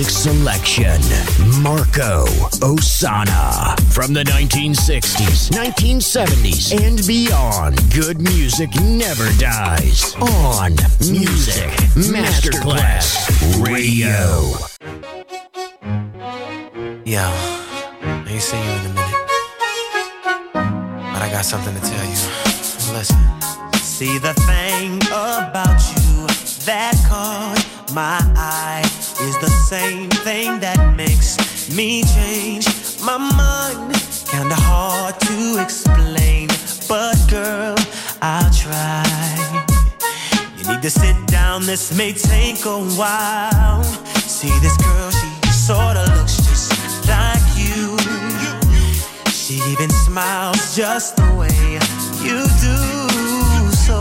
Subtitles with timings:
[0.00, 1.00] music selection
[1.62, 2.24] Marco
[2.64, 3.78] Ossanna.
[3.92, 10.14] From the 1960s, 1970s, and beyond, good music never dies.
[10.14, 11.70] On Music
[12.08, 13.28] Masterclass
[13.66, 14.16] Radio.
[17.04, 17.30] Yo,
[18.00, 19.20] I ain't see you in a minute.
[20.54, 22.96] But I got something to tell you.
[22.96, 23.18] Listen.
[23.82, 26.26] See the thing about you
[26.64, 31.36] that caught my eye is the same thing that makes
[31.76, 32.66] me change
[33.04, 33.94] my mind.
[34.26, 36.48] Kinda hard to explain,
[36.88, 37.76] but girl,
[38.22, 39.04] I'll try.
[40.56, 43.82] You need to sit down, this may take a while.
[44.38, 46.72] See this girl, she sorta looks just
[47.08, 47.96] like you.
[49.30, 51.78] She even smiles just the way
[52.26, 52.78] you do.
[53.86, 53.98] So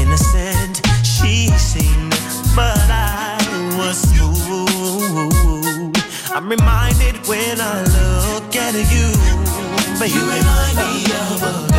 [0.00, 0.69] innocent
[6.40, 9.12] I'm reminded when I look at you,
[9.98, 11.69] But You remind me of a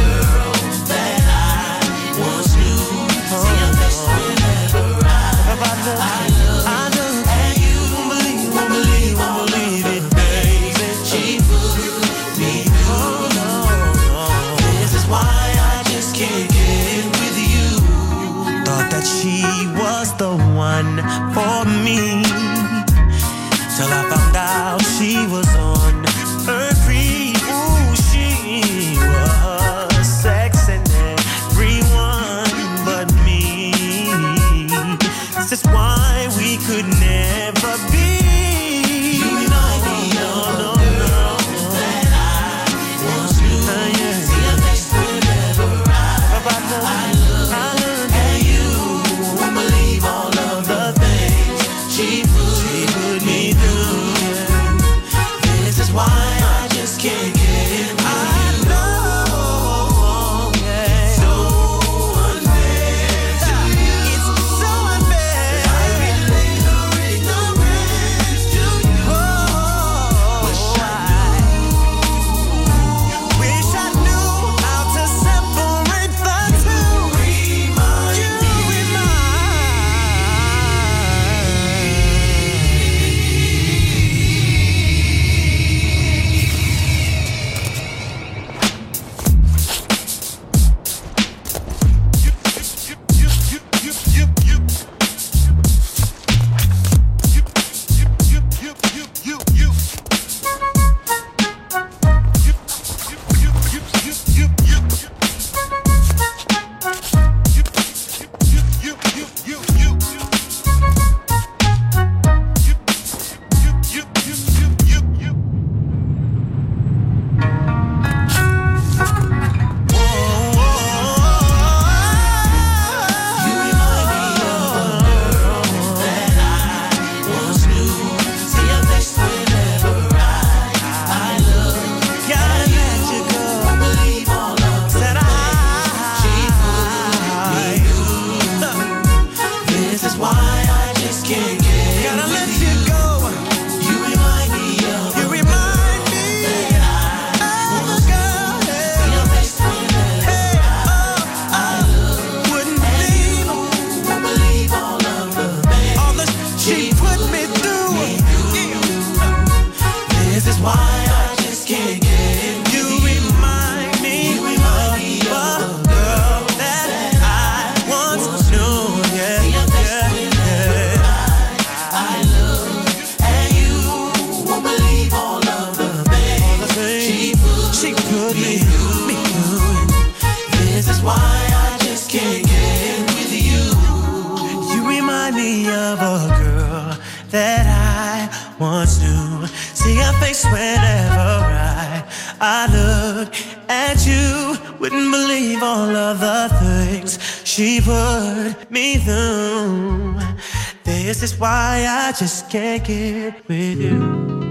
[202.11, 204.50] I just can't get with you.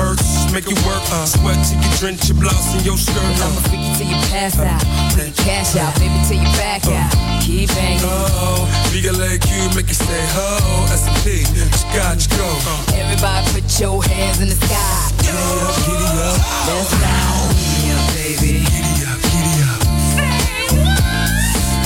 [0.00, 3.20] Hurts, make it work, uh, sweat till you drench your blouse in your skirt.
[3.20, 4.80] I'ma freak you till you pass out,
[5.12, 7.12] put your cash out, baby till you back out.
[7.44, 8.00] Keep banging.
[8.04, 10.48] Oh, bigger like you, make you stay ho.
[10.96, 11.44] S&P,
[11.76, 12.46] scotch go.
[12.64, 15.12] Uh, Everybody put your hands in the sky.
[15.20, 16.36] giddy up, giddy up,
[16.68, 17.52] Let's ride.
[17.84, 18.64] Yeah, baby.
[18.72, 19.80] giddy up, giddy up.
[20.16, 20.32] say.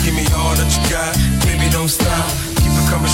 [0.07, 1.13] Give me all that you got,
[1.47, 2.27] baby, don't stop.
[2.63, 3.11] Keep it coming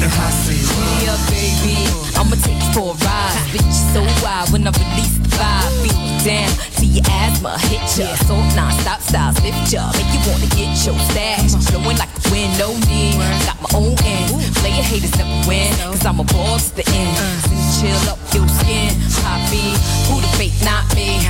[0.00, 0.32] coming strong, make it hot.
[0.32, 0.88] Say what?
[0.98, 1.76] Giddy up, baby.
[2.16, 3.36] I'ma take you for a ride.
[3.52, 5.82] Bitch, so wild when I release the vibe.
[5.82, 8.14] Beat you down till your asthma hit ya.
[8.26, 9.92] So non-stop styles lift ya.
[9.96, 11.54] Make you wanna get your stash.
[11.70, 13.16] Flowing like the wind, no need.
[13.46, 14.58] Got my own ends.
[14.60, 15.72] Player haters never win.
[15.92, 17.16] Cause I'm a boss to the end.
[17.44, 18.92] Send chill up your skin.
[19.24, 19.76] Poppy,
[20.08, 21.20] who the fake, not me.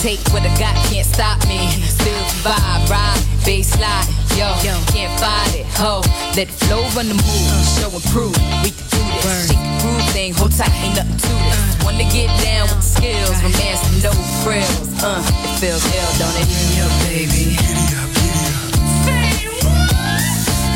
[0.00, 1.68] Can't take what I got, can't stop me.
[1.84, 4.08] Still vibe, ride, bass slide.
[4.32, 4.48] Yo,
[4.88, 5.66] can't fight it.
[5.76, 6.00] Ho,
[6.32, 7.52] let it flow, run the move.
[7.76, 8.32] Show and prove.
[8.64, 9.52] We can do this.
[9.52, 11.84] Shake the groove thing, hold tight, ain't nothing to this.
[11.84, 14.88] Wanna get down with the skills, romance with no frills.
[15.04, 16.48] Uh, it feels ill, don't it?
[16.72, 17.60] Yeah, baby.
[17.60, 19.60] Giddy up, giddy up.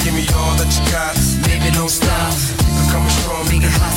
[0.04, 1.16] Give me all that you got,
[1.48, 2.28] Baby, don't stop.
[2.60, 3.93] keep it coming strong, make it hot.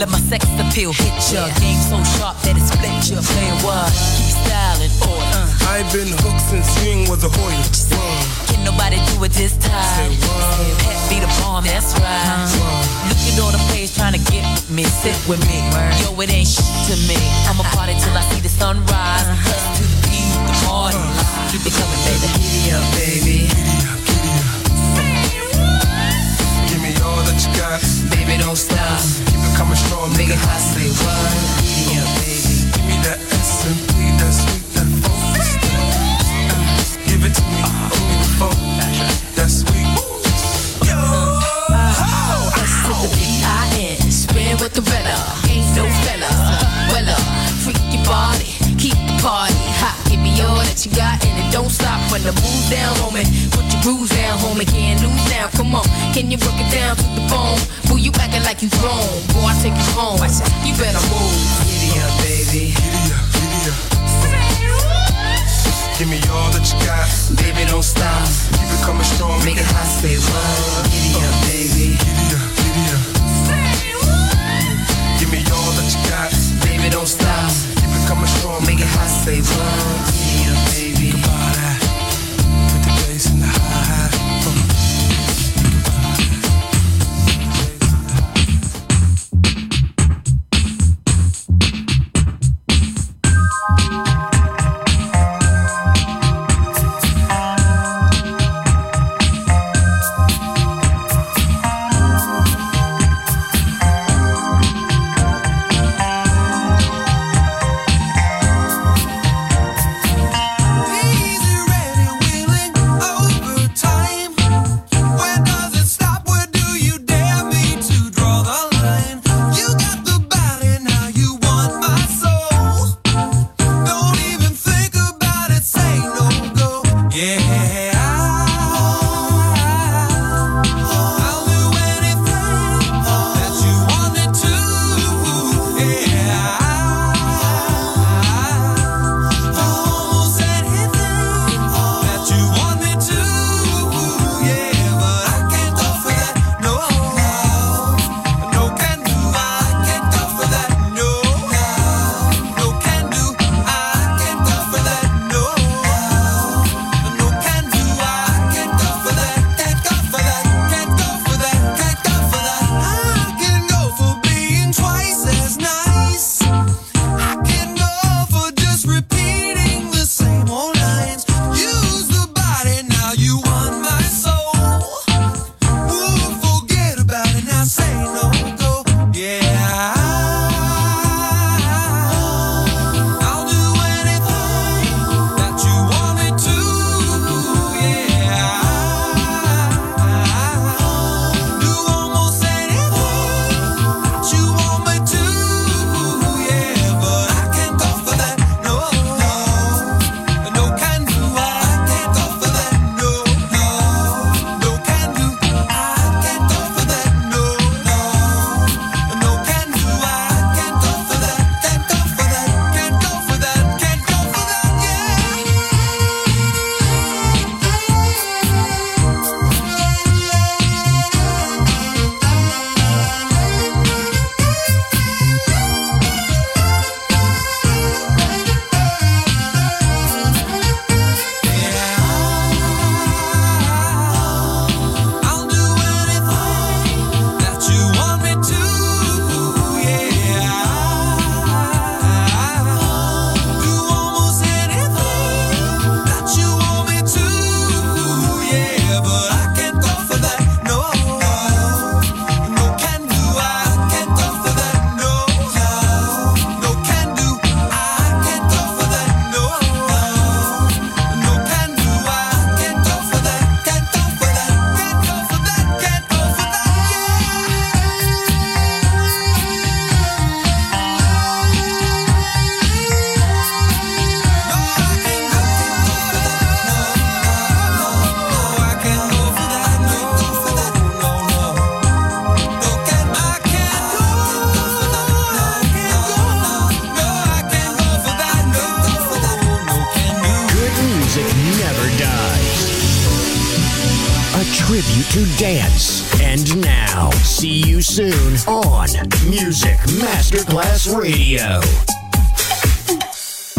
[0.00, 1.44] Let my sex appeal hit ya.
[1.60, 3.20] Game so sharp that it split ya.
[3.20, 3.92] Playing what?
[4.16, 5.44] Keep styling, order.
[5.44, 5.76] Uh.
[5.76, 7.60] I've been hooked since swing was a Hoyer.
[7.92, 8.48] Whoa.
[8.48, 9.76] Can nobody do it this time?
[10.00, 10.80] Say what?
[10.80, 12.48] Pet be the bomb, that's right.
[13.12, 15.60] Look at all the players trying to get with me, sit with me.
[16.00, 17.20] Yo, it ain't shit to me.
[17.44, 18.88] I'ma party till I see the sunrise.
[18.88, 19.36] Uh-huh.
[19.36, 20.96] Head to the beat, the party.
[21.52, 22.28] Keep it coming, baby.
[22.40, 23.79] Giddy up, baby.
[27.40, 27.80] All you got,
[28.10, 29.00] Baby, don't stop.
[29.26, 30.60] keep it coming strong, make it hot.
[30.60, 31.32] Say what?
[31.64, 32.68] Giddy baby.
[32.72, 35.48] Give me that S&P, that sweet, that focus.
[37.06, 39.29] Give it to me, only the phone,
[52.10, 53.24] when the moves down, homie.
[53.54, 54.66] Put your grooves down, homie.
[54.66, 55.46] Can't lose now.
[55.54, 55.86] Come on.
[56.12, 57.58] Can you work it down to the bone?
[57.86, 59.06] Fool, you acting like you grown.
[59.30, 60.20] Boy, I take you home.
[60.20, 61.38] I said, you better move.
[61.70, 62.74] Giddy up, baby.
[62.74, 63.78] giddy up, giddy up.
[65.98, 67.04] Give me all that you got,
[67.36, 68.24] Baby, don't stop.
[68.56, 69.84] keep it coming strong, Make it hot.
[70.00, 70.88] Say what?
[70.90, 71.92] Giddy up, baby.
[71.94, 73.04] Giddy up, giddy up.
[75.20, 76.32] Give me all that you got,
[76.64, 77.52] Baby, don't stop.
[77.76, 79.12] keep it coming strong, Make it hot.
[79.12, 80.29] Say what?